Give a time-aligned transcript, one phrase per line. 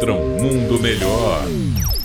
[0.00, 1.44] contra um mundo melhor.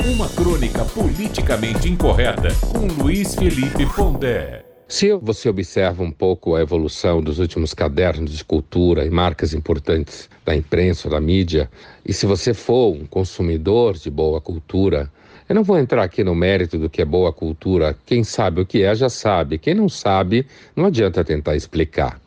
[0.05, 4.65] Uma crônica politicamente incorreta com Luiz Felipe Pondé.
[4.85, 10.29] Se você observa um pouco a evolução dos últimos cadernos de cultura e marcas importantes
[10.43, 11.71] da imprensa, da mídia,
[12.05, 15.09] e se você for um consumidor de boa cultura,
[15.47, 17.97] eu não vou entrar aqui no mérito do que é boa cultura.
[18.05, 19.57] Quem sabe o que é já sabe.
[19.57, 22.19] Quem não sabe, não adianta tentar explicar.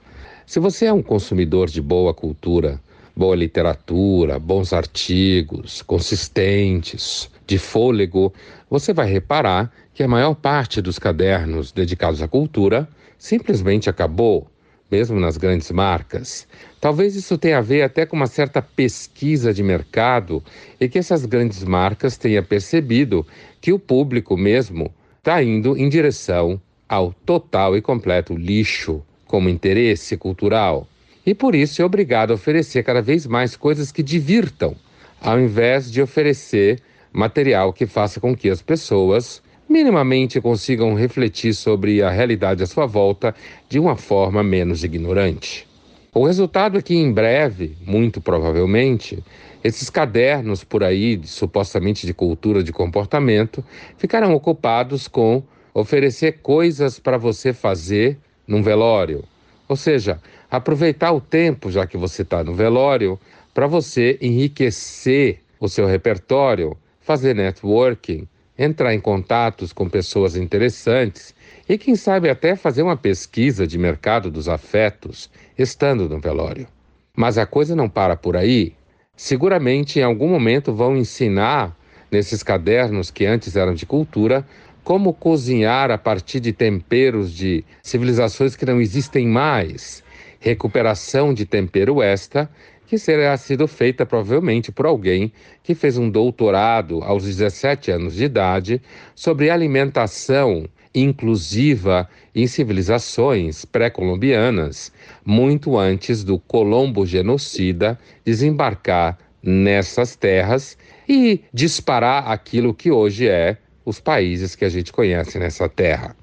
[0.46, 2.80] Se você é um consumidor de boa cultura,
[3.18, 8.32] boa literatura, bons artigos, consistentes, de fôlego,
[8.70, 14.46] você vai reparar que a maior parte dos cadernos dedicados à cultura simplesmente acabou,
[14.88, 16.46] mesmo nas grandes marcas.
[16.80, 20.40] Talvez isso tenha a ver até com uma certa pesquisa de mercado
[20.80, 23.26] e que essas grandes marcas tenham percebido
[23.60, 30.16] que o público mesmo está indo em direção ao total e completo lixo como interesse
[30.16, 30.86] cultural
[31.28, 34.74] e por isso é obrigado a oferecer cada vez mais coisas que divirtam,
[35.20, 36.80] ao invés de oferecer
[37.12, 42.86] material que faça com que as pessoas minimamente consigam refletir sobre a realidade à sua
[42.86, 43.34] volta
[43.68, 45.68] de uma forma menos ignorante.
[46.14, 49.22] O resultado é que em breve, muito provavelmente,
[49.62, 53.62] esses cadernos por aí, supostamente de cultura de comportamento,
[53.98, 55.42] ficarão ocupados com
[55.74, 59.24] oferecer coisas para você fazer num velório.
[59.68, 63.18] Ou seja, aproveitar o tempo, já que você está no velório,
[63.52, 68.26] para você enriquecer o seu repertório, fazer networking,
[68.58, 71.34] entrar em contatos com pessoas interessantes
[71.68, 76.66] e, quem sabe, até fazer uma pesquisa de mercado dos afetos estando no velório.
[77.14, 78.74] Mas a coisa não para por aí.
[79.16, 81.76] Seguramente, em algum momento, vão ensinar
[82.10, 84.46] nesses cadernos que antes eram de cultura
[84.88, 90.02] como cozinhar a partir de temperos de civilizações que não existem mais.
[90.40, 92.48] Recuperação de tempero extra,
[92.86, 95.30] que será sido feita provavelmente por alguém
[95.62, 98.80] que fez um doutorado aos 17 anos de idade
[99.14, 100.64] sobre alimentação
[100.94, 104.90] inclusiva em civilizações pré-colombianas,
[105.22, 113.98] muito antes do Colombo genocida desembarcar nessas terras e disparar aquilo que hoje é os
[113.98, 116.14] países que a gente conhece nessa terra.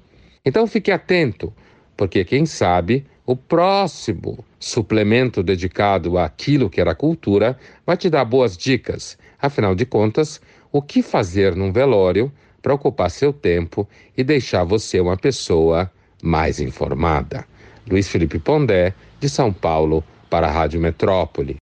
[0.44, 1.52] Então fique atento,
[1.96, 8.56] porque quem sabe o próximo suplemento dedicado àquilo que era cultura vai te dar boas
[8.56, 9.18] dicas.
[9.42, 10.40] Afinal de contas,
[10.70, 12.32] o que fazer num velório
[12.62, 15.90] para ocupar seu tempo e deixar você uma pessoa
[16.22, 17.44] mais informada.
[17.90, 21.56] Luiz Felipe Pondé, de São Paulo, para a Rádio Metrópole.